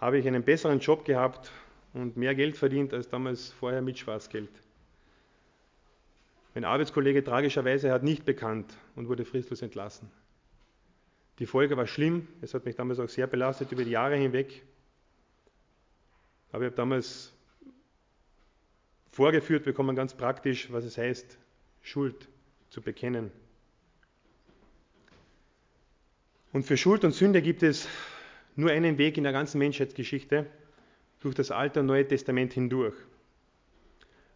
[0.00, 1.50] habe ich einen besseren Job gehabt
[1.92, 4.50] und mehr Geld verdient als damals vorher mit Schwarzgeld.
[6.54, 10.08] Mein Arbeitskollege tragischerweise hat nicht bekannt und wurde fristlos entlassen.
[11.40, 14.62] Die Folge war schlimm, es hat mich damals auch sehr belastet über die Jahre hinweg.
[16.52, 17.32] Aber ich habe damals
[19.10, 21.38] vorgeführt bekommen, ganz praktisch, was es heißt,
[21.82, 22.28] Schuld
[22.70, 23.32] zu bekennen.
[26.52, 27.88] Und für Schuld und Sünde gibt es
[28.54, 30.46] nur einen Weg in der ganzen Menschheitsgeschichte,
[31.18, 32.94] durch das Alte und Neue Testament hindurch.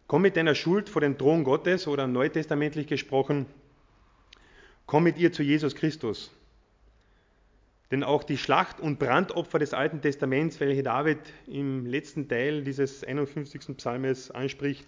[0.09, 3.45] Komm mit deiner Schuld vor den Thron Gottes oder neutestamentlich gesprochen,
[4.87, 6.31] komm mit ihr zu Jesus Christus.
[7.91, 13.03] Denn auch die Schlacht- und Brandopfer des Alten Testaments, welche David im letzten Teil dieses
[13.03, 13.77] 51.
[13.77, 14.87] Psalmes anspricht,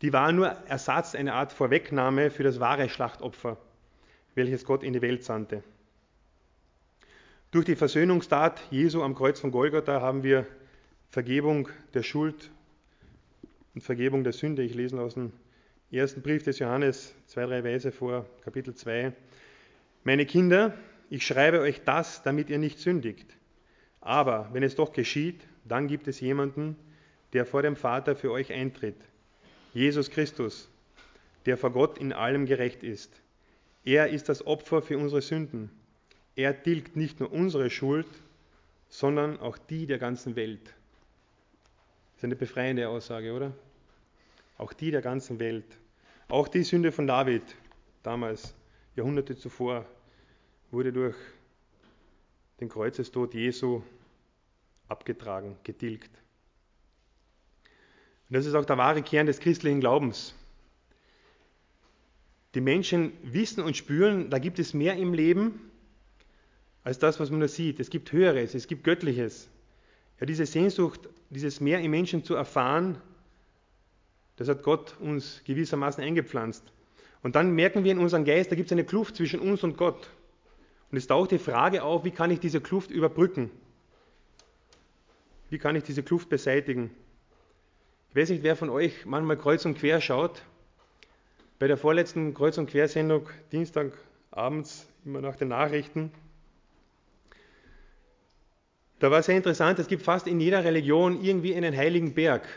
[0.00, 3.56] die waren nur Ersatz, eine Art Vorwegnahme für das wahre Schlachtopfer,
[4.36, 5.64] welches Gott in die Welt sandte.
[7.50, 10.46] Durch die Versöhnungstat Jesu am Kreuz von Golgatha haben wir
[11.10, 12.52] Vergebung der Schuld
[13.76, 14.62] und Vergebung der Sünde.
[14.62, 15.32] Ich lese aus dem
[15.92, 19.12] ersten Brief des Johannes zwei, drei Weise vor, Kapitel 2.
[20.02, 20.72] Meine Kinder,
[21.10, 23.26] ich schreibe euch das, damit ihr nicht sündigt.
[24.00, 26.74] Aber wenn es doch geschieht, dann gibt es jemanden,
[27.34, 28.96] der vor dem Vater für euch eintritt.
[29.74, 30.70] Jesus Christus,
[31.44, 33.12] der vor Gott in allem gerecht ist.
[33.84, 35.70] Er ist das Opfer für unsere Sünden.
[36.34, 38.08] Er tilgt nicht nur unsere Schuld,
[38.88, 40.64] sondern auch die der ganzen Welt.
[40.64, 43.52] Das ist eine befreiende Aussage, oder?
[44.58, 45.78] Auch die der ganzen Welt.
[46.28, 47.42] Auch die Sünde von David
[48.02, 48.54] damals,
[48.94, 49.86] Jahrhunderte zuvor,
[50.70, 51.16] wurde durch
[52.60, 53.82] den Kreuzestod Jesu
[54.88, 56.10] abgetragen, getilgt.
[58.28, 60.34] Und das ist auch der wahre Kern des christlichen Glaubens.
[62.54, 65.70] Die Menschen wissen und spüren, da gibt es mehr im Leben
[66.82, 67.80] als das, was man nur sieht.
[67.80, 69.48] Es gibt Höheres, es gibt Göttliches.
[70.18, 73.00] Ja, diese Sehnsucht, dieses Mehr im Menschen zu erfahren,
[74.36, 76.64] das hat Gott uns gewissermaßen eingepflanzt.
[77.22, 79.76] Und dann merken wir in unserem Geist, da gibt es eine Kluft zwischen uns und
[79.76, 80.10] Gott.
[80.90, 83.50] Und es taucht die Frage auf, wie kann ich diese Kluft überbrücken?
[85.50, 86.90] Wie kann ich diese Kluft beseitigen?
[88.10, 90.42] Ich weiß nicht, wer von euch manchmal kreuz und quer schaut.
[91.58, 96.12] Bei der vorletzten Kreuz- und Quersendung, Dienstagabends, immer nach den Nachrichten,
[98.98, 102.48] da war sehr interessant, es gibt fast in jeder Religion irgendwie einen heiligen Berg.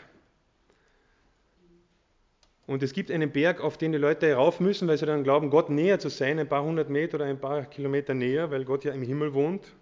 [2.70, 5.50] Und es gibt einen Berg, auf den die Leute rauf müssen, weil sie dann glauben,
[5.50, 8.84] Gott näher zu sein, ein paar hundert Meter oder ein paar Kilometer näher, weil Gott
[8.84, 9.74] ja im Himmel wohnt.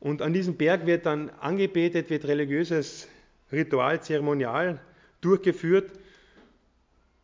[0.00, 3.06] Und an diesem Berg wird dann angebetet, wird religiöses
[3.52, 4.80] Ritual, Zeremonial
[5.20, 5.92] durchgeführt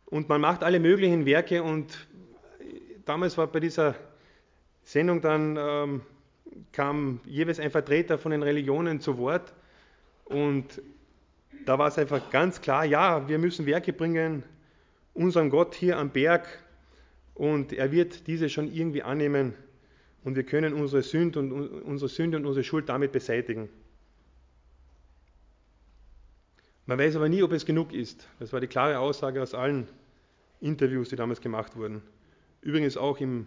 [0.05, 1.63] und man macht alle möglichen Werke.
[1.63, 2.07] Und
[3.07, 3.95] damals war bei dieser
[4.85, 6.03] Sendung dann, ähm,
[6.73, 9.55] kam jeweils ein Vertreter von den Religionen zu Wort
[10.27, 10.83] und
[11.69, 14.43] da war es einfach ganz klar, ja, wir müssen Werke bringen,
[15.13, 16.47] unserem Gott hier am Berg
[17.35, 19.53] und er wird diese schon irgendwie annehmen
[20.25, 23.69] und wir können unsere Sünde und unsere Sünde und unsere Schuld damit beseitigen.
[26.87, 28.27] Man weiß aber nie, ob es genug ist.
[28.39, 29.89] Das war die klare Aussage aus allen
[30.63, 32.01] Interviews, die damals gemacht wurden.
[32.63, 33.47] Übrigens auch im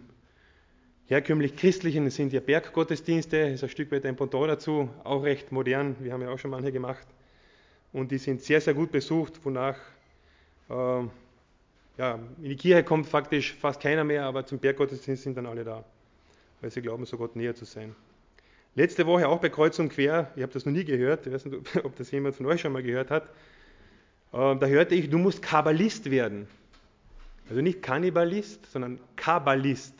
[1.06, 5.96] herkömmlich christlichen sind ja Berggottesdienste, ist ein Stück weit ein Pendant dazu, auch recht modern.
[5.98, 7.08] Wir haben ja auch schon manche gemacht
[7.92, 9.76] und die sind sehr, sehr gut besucht, wonach
[10.68, 11.02] äh,
[11.98, 15.64] ja, in die Kirche kommt faktisch fast keiner mehr, aber zum Berggottesdienst sind dann alle
[15.64, 15.84] da,
[16.60, 17.94] weil sie glauben, so Gott näher zu sein.
[18.74, 21.44] Letzte Woche auch bei Kreuz und Quer, ich habe das noch nie gehört, ich weiß
[21.44, 23.24] nicht, ob das jemand von euch schon mal gehört hat,
[24.32, 26.48] äh, da hörte ich, du musst Kabbalist werden.
[27.48, 29.94] Also nicht Kannibalist, sondern Kabbalist.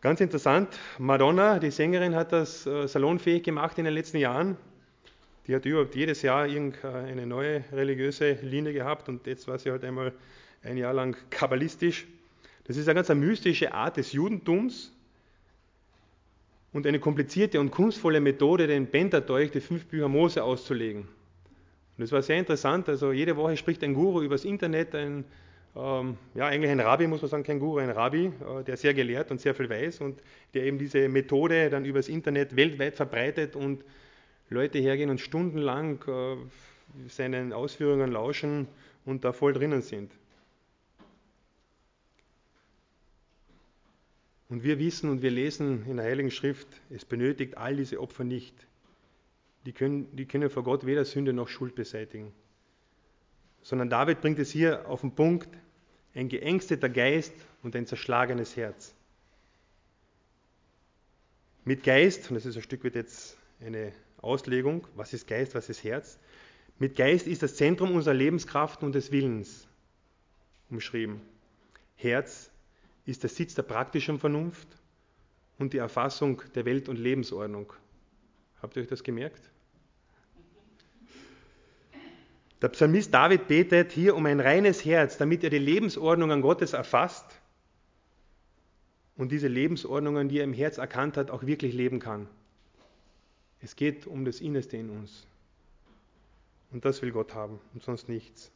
[0.00, 4.56] Ganz interessant, Madonna, die Sängerin, hat das äh, salonfähig gemacht in den letzten Jahren.
[5.48, 9.82] Die hat überhaupt jedes Jahr irgendeine neue religiöse Linie gehabt und jetzt war sie halt
[9.82, 10.12] einmal
[10.62, 12.06] ein Jahr lang kabbalistisch.
[12.64, 14.92] Das ist eine ganz mystische Art des Judentums
[16.74, 21.00] und eine komplizierte und kunstvolle Methode, den Pentateuch, die fünf Bücher Mose, auszulegen.
[21.00, 21.08] Und
[21.96, 22.86] das war sehr interessant.
[22.90, 25.24] Also jede Woche spricht ein Guru übers Internet, ein,
[25.74, 28.92] ähm, ja eigentlich ein Rabbi, muss man sagen, kein Guru, ein Rabbi, äh, der sehr
[28.92, 30.20] gelehrt und sehr viel weiß und
[30.52, 33.82] der eben diese Methode dann übers Internet weltweit verbreitet und
[34.50, 36.36] Leute hergehen und stundenlang äh,
[37.08, 38.66] seinen Ausführungen lauschen
[39.04, 40.10] und da voll drinnen sind.
[44.48, 48.24] Und wir wissen und wir lesen in der Heiligen Schrift, es benötigt all diese Opfer
[48.24, 48.54] nicht.
[49.66, 52.32] Die können, die können vor Gott weder Sünde noch Schuld beseitigen.
[53.60, 55.48] Sondern David bringt es hier auf den Punkt,
[56.14, 58.94] ein geängsteter Geist und ein zerschlagenes Herz.
[61.66, 65.68] Mit Geist, und das ist ein Stück weit jetzt eine Auslegung, was ist Geist, was
[65.68, 66.18] ist Herz?
[66.78, 69.66] Mit Geist ist das Zentrum unserer Lebenskraft und des Willens
[70.70, 71.20] umschrieben.
[71.96, 72.50] Herz
[73.06, 74.68] ist der Sitz der praktischen Vernunft
[75.58, 77.72] und die Erfassung der Welt- und Lebensordnung.
[78.62, 79.50] Habt ihr euch das gemerkt?
[82.60, 87.40] Der Psalmist David betet hier um ein reines Herz, damit er die Lebensordnungen Gottes erfasst
[89.16, 92.28] und diese Lebensordnungen, die er im Herz erkannt hat, auch wirklich leben kann.
[93.60, 95.26] Es geht um das Innerste in uns.
[96.70, 98.50] Und das will Gott haben und sonst nichts.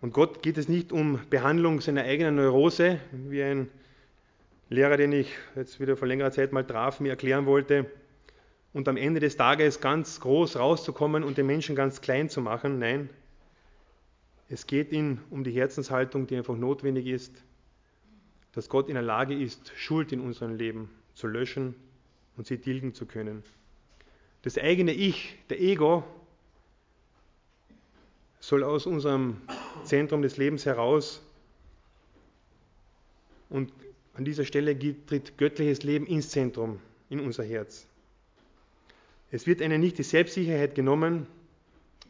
[0.00, 3.68] Und Gott geht es nicht um Behandlung seiner eigenen Neurose, wie ein
[4.68, 7.90] Lehrer, den ich jetzt wieder vor längerer Zeit mal traf, mir erklären wollte,
[8.72, 12.78] und am Ende des Tages ganz groß rauszukommen und den Menschen ganz klein zu machen.
[12.78, 13.08] Nein,
[14.50, 17.42] es geht ihm um die Herzenshaltung, die einfach notwendig ist,
[18.52, 21.74] dass Gott in der Lage ist, Schuld in unserem Leben zu löschen
[22.36, 23.42] und sie tilgen zu können.
[24.42, 26.04] Das eigene Ich, der Ego,
[28.40, 29.40] soll aus unserem
[29.84, 31.20] Zentrum des Lebens heraus
[33.48, 33.72] und
[34.14, 37.86] an dieser Stelle tritt göttliches Leben ins Zentrum, in unser Herz.
[39.30, 41.26] Es wird ihnen nicht die Selbstsicherheit genommen,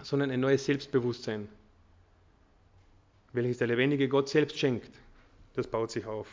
[0.02, 1.48] sondern ein neues Selbstbewusstsein,
[3.32, 4.90] welches der lebendige Gott selbst schenkt.
[5.54, 6.28] Das baut sich auf.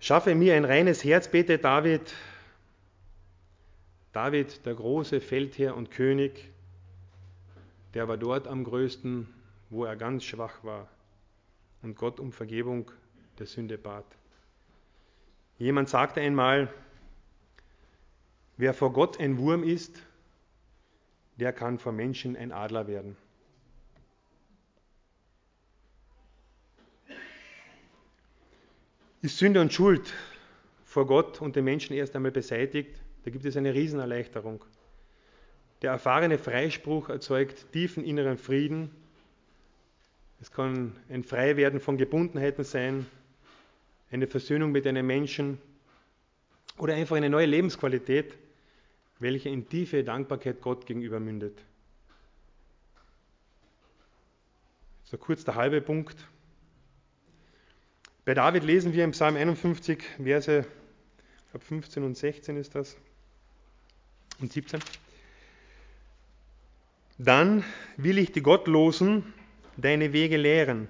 [0.00, 2.14] Schaffe mir ein reines Herz, betet David.
[4.12, 6.50] David, der große Feldherr und König,
[7.94, 9.28] der war dort am größten,
[9.70, 10.88] wo er ganz schwach war
[11.82, 12.90] und Gott um Vergebung
[13.38, 14.06] der Sünde bat.
[15.58, 16.72] Jemand sagte einmal,
[18.56, 20.02] Wer vor Gott ein Wurm ist,
[21.36, 23.16] der kann vor Menschen ein Adler werden.
[29.20, 30.12] Ist Sünde und Schuld
[30.84, 34.64] vor Gott und den Menschen erst einmal beseitigt, da gibt es eine Riesenerleichterung.
[35.82, 38.90] Der erfahrene Freispruch erzeugt tiefen inneren Frieden.
[40.40, 43.06] Es kann ein Freiwerden von Gebundenheiten sein,
[44.10, 45.58] eine Versöhnung mit einem Menschen
[46.78, 48.34] oder einfach eine neue Lebensqualität
[49.18, 51.58] welche in tiefe Dankbarkeit Gott gegenüber mündet.
[55.04, 56.16] So kurz der halbe Punkt.
[58.28, 60.66] Bei David lesen wir im Psalm 51, Verse
[61.54, 62.94] ab 15 und 16 ist das
[64.38, 64.80] und 17.
[67.16, 67.64] Dann
[67.96, 69.32] will ich die Gottlosen
[69.78, 70.88] deine Wege lehren,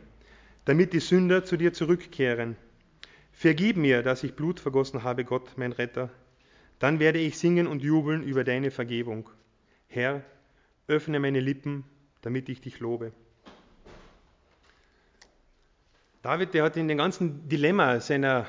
[0.65, 2.57] damit die Sünder zu dir zurückkehren.
[3.31, 6.11] Vergib mir, dass ich Blut vergossen habe, Gott, mein Retter,
[6.81, 9.31] dann werde ich singen und jubeln über deine Vergebung.
[9.87, 10.25] Herr,
[10.89, 11.85] öffne meine Lippen,
[12.21, 13.13] damit ich dich lobe.
[16.23, 18.47] David, der hat in dem ganzen Dilemma seiner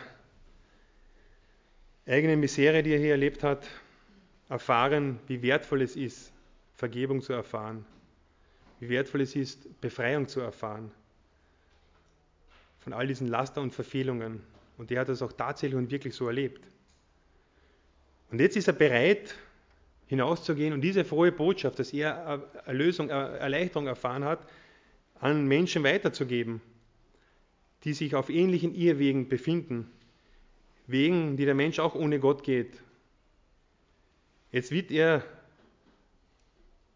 [2.08, 3.68] eigenen Misere, die er hier erlebt hat,
[4.50, 6.32] erfahren, wie wertvoll es ist,
[6.74, 7.86] Vergebung zu erfahren,
[8.80, 10.92] wie wertvoll es ist, Befreiung zu erfahren
[12.80, 14.42] von all diesen Laster und Verfehlungen.
[14.78, 16.66] Und er hat das auch tatsächlich und wirklich so erlebt.
[18.32, 19.36] Und jetzt ist er bereit,
[20.08, 24.40] hinauszugehen und diese frohe Botschaft, dass er Erlösung, Erleichterung erfahren hat,
[25.20, 26.62] an Menschen weiterzugeben,
[27.84, 29.90] die sich auf ähnlichen Irrwegen befinden,
[30.88, 32.82] Wegen, die der Mensch auch ohne Gott geht.
[34.52, 35.24] Jetzt wird er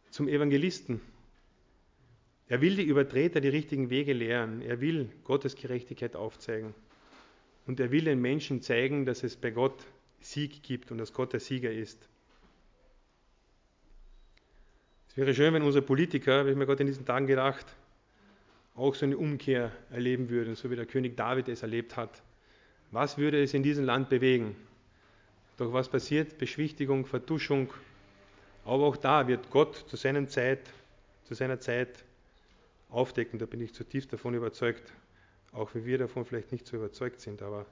[0.09, 0.99] zum Evangelisten.
[2.47, 4.63] Er will die Übertreter die richtigen Wege lehren.
[4.63, 6.73] Er will Gottes Gerechtigkeit aufzeigen.
[7.67, 9.85] Und er will den Menschen zeigen, dass es bei Gott
[10.21, 12.09] Sieg gibt und dass Gott der Sieger ist.
[15.09, 17.67] Es wäre schön, wenn unsere Politiker, habe ich mir gerade in diesen Tagen gedacht,
[18.75, 22.23] auch so eine Umkehr erleben würden, so wie der König David es erlebt hat.
[22.91, 24.55] Was würde es in diesem Land bewegen?
[25.57, 26.37] Doch was passiert?
[26.37, 27.71] Beschwichtigung, Vertuschung.
[28.65, 30.71] Aber auch da wird Gott zu, seiner Zeit,
[31.25, 32.03] zu seiner Zeit
[32.89, 33.39] aufdecken.
[33.39, 34.91] Da bin ich zutiefst davon überzeugt,
[35.51, 37.41] auch wenn wir davon vielleicht nicht so überzeugt sind.
[37.41, 37.65] Aber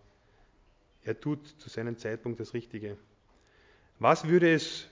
[1.04, 2.97] er tut zu seinem Zeitpunkt das Richtige.
[3.99, 4.88] Was würde es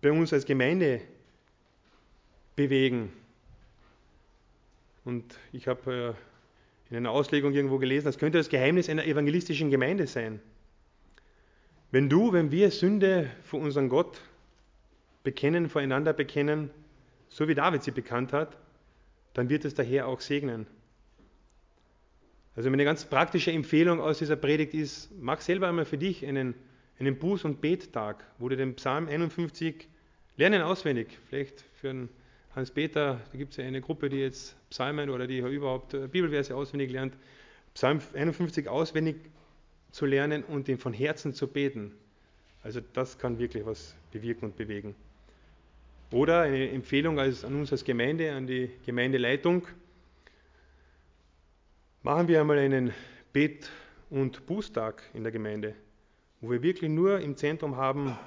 [0.00, 1.00] bei uns als Gemeinde
[2.54, 3.12] bewegen?
[5.10, 9.68] Und ich habe äh, in einer Auslegung irgendwo gelesen, das könnte das Geheimnis einer evangelistischen
[9.68, 10.38] Gemeinde sein.
[11.90, 14.20] Wenn du, wenn wir Sünde vor unseren Gott
[15.24, 16.70] bekennen, voreinander bekennen,
[17.28, 18.56] so wie David sie bekannt hat,
[19.34, 20.68] dann wird es daher auch segnen.
[22.54, 26.54] Also meine ganz praktische Empfehlung aus dieser Predigt ist, mach selber einmal für dich einen,
[27.00, 29.88] einen Buß- und Bettag, wo du den Psalm 51
[30.36, 31.18] lernen auswendig.
[31.28, 32.08] Vielleicht für einen
[32.54, 36.56] Hans-Peter, da gibt es ja eine Gruppe, die jetzt Psalmen oder die überhaupt äh, Bibelverse
[36.56, 37.14] auswendig lernt.
[37.74, 39.16] Psalm 51 auswendig
[39.92, 41.92] zu lernen und ihn von Herzen zu beten.
[42.62, 44.96] Also das kann wirklich was bewirken und bewegen.
[46.10, 49.66] Oder eine Empfehlung als, an uns als Gemeinde, an die Gemeindeleitung.
[52.02, 52.92] Machen wir einmal einen
[53.32, 53.70] Bet-
[54.10, 55.74] und Bußtag in der Gemeinde,
[56.40, 58.18] wo wir wirklich nur im Zentrum haben,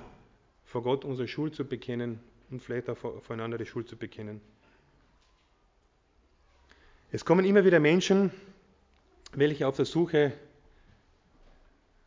[0.64, 2.20] vor Gott unsere Schuld zu bekennen
[2.54, 4.40] und vielleicht auch voreinander die Schuld zu bekennen.
[7.12, 8.32] Es kommen immer wieder Menschen,
[9.34, 10.34] welche auf der Suche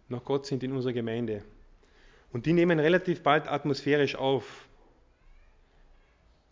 [0.09, 1.43] nach Gott sind in unserer Gemeinde.
[2.33, 4.69] Und die nehmen relativ bald atmosphärisch auf,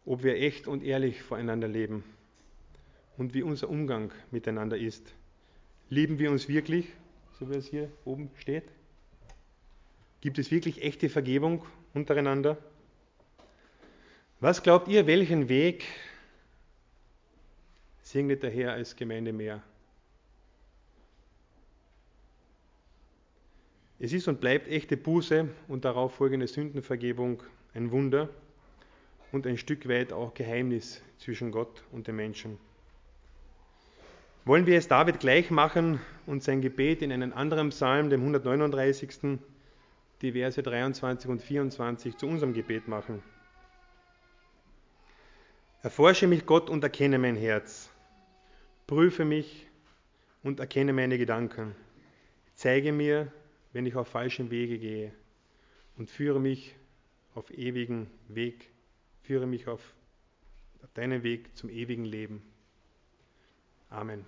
[0.05, 2.03] ob wir echt und ehrlich voreinander leben
[3.17, 5.15] und wie unser Umgang miteinander ist.
[5.89, 6.89] Lieben wir uns wirklich,
[7.39, 8.65] so wie es hier oben steht?
[10.21, 12.59] Gibt es wirklich echte Vergebung untereinander?
[14.45, 15.87] Was glaubt ihr, welchen Weg
[18.03, 19.63] segnet der Herr als Gemeinde mehr?
[23.99, 27.43] Es ist und bleibt echte Buße und darauf folgende Sündenvergebung
[27.73, 28.29] ein Wunder
[29.33, 32.59] und ein Stück weit auch Geheimnis zwischen Gott und den Menschen.
[34.45, 39.39] Wollen wir es David gleich machen und sein Gebet in einem anderen Psalm, dem 139.,
[40.21, 43.23] die Verse 23 und 24 zu unserem Gebet machen?
[45.85, 47.91] Erforsche mich, Gott, und erkenne mein Herz.
[48.87, 49.67] Prüfe mich
[50.43, 51.77] und erkenne meine Gedanken.
[52.55, 53.31] Zeige mir,
[53.75, 55.13] wenn ich auf falschem Wege gehe
[55.99, 56.75] und führe mich
[57.35, 58.71] auf ewigen Weg,
[59.25, 59.83] führe mich auf,
[60.83, 62.43] auf deinen Weg zum ewigen Leben.
[63.91, 64.25] Amen.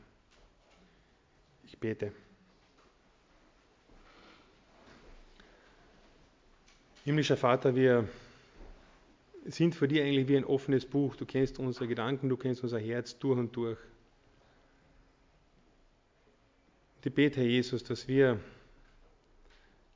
[1.64, 2.12] Ich bete.
[7.06, 8.06] Himmlischer Vater, wir
[9.48, 11.16] sind vor dir eigentlich wie ein offenes Buch.
[11.16, 13.78] Du kennst unsere Gedanken, du kennst unser Herz durch und durch.
[17.04, 18.40] Ich bete, Herr Jesus, dass wir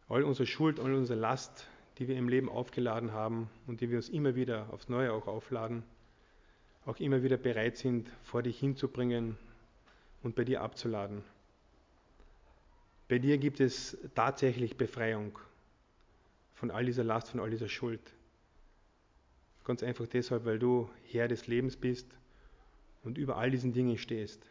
[0.09, 1.67] all unsere Schuld, all unsere Last,
[1.99, 5.27] die wir im Leben aufgeladen haben und die wir uns immer wieder aufs Neue auch
[5.27, 5.83] aufladen,
[6.87, 9.37] auch immer wieder bereit sind, vor dich hinzubringen
[10.23, 11.25] und bei dir abzuladen.
[13.09, 15.37] Bei dir gibt es tatsächlich Befreiung
[16.55, 18.01] von all dieser Last, von all dieser Schuld.
[19.65, 22.07] Ganz einfach deshalb, weil du Herr des Lebens bist
[23.03, 24.45] und über all diesen Dingen stehst.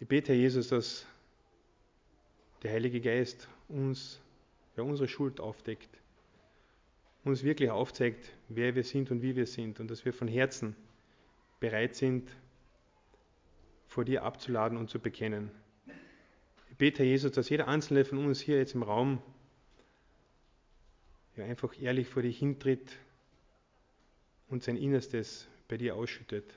[0.00, 1.06] Ich bete, Herr Jesus, dass
[2.62, 4.20] der Heilige Geist uns
[4.76, 5.88] ja, unsere Schuld aufdeckt,
[7.24, 10.74] uns wirklich aufzeigt, wer wir sind und wie wir sind und dass wir von Herzen
[11.60, 12.30] bereit sind,
[13.86, 15.50] vor dir abzuladen und zu bekennen.
[16.70, 19.22] Ich bete, Herr Jesus, dass jeder einzelne von uns hier jetzt im Raum
[21.36, 22.96] ja, einfach ehrlich vor dich hintritt
[24.48, 26.54] und sein Innerstes bei dir ausschüttet.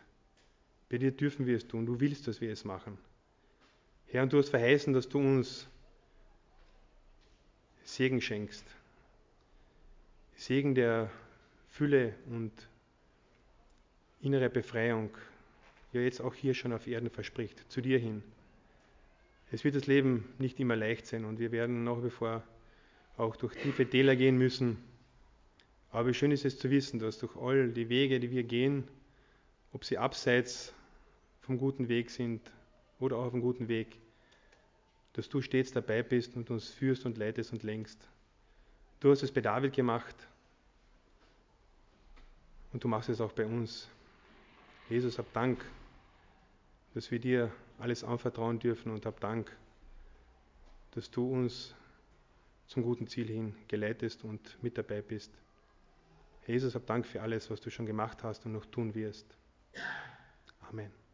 [0.89, 1.85] Bei dir dürfen wir es tun.
[1.85, 2.97] Du willst, dass wir es machen.
[4.07, 5.67] Herr, und du hast verheißen, dass du uns
[7.83, 8.65] Segen schenkst.
[10.35, 11.09] Segen der
[11.69, 12.51] Fülle und
[14.21, 15.09] innere Befreiung,
[15.93, 18.23] ja jetzt auch hier schon auf Erden verspricht, zu dir hin.
[19.51, 22.43] Es wird das Leben nicht immer leicht sein und wir werden nach wie vor
[23.17, 24.77] auch durch tiefe Täler gehen müssen.
[25.91, 28.87] Aber wie schön ist es zu wissen, dass durch all die Wege, die wir gehen,
[29.73, 30.73] ob sie abseits
[31.41, 32.41] vom guten Weg sind
[32.99, 33.99] oder auch auf dem guten Weg,
[35.13, 38.07] dass du stets dabei bist und uns führst und leitest und lenkst.
[38.99, 40.15] Du hast es bei David gemacht
[42.73, 43.89] und du machst es auch bei uns.
[44.89, 45.63] Jesus, hab Dank,
[46.93, 49.55] dass wir dir alles anvertrauen dürfen und hab Dank,
[50.91, 51.75] dass du uns
[52.67, 55.31] zum guten Ziel hin geleitest und mit dabei bist.
[56.45, 59.37] Jesus, hab Dank für alles, was du schon gemacht hast und noch tun wirst.
[60.69, 61.06] Amen.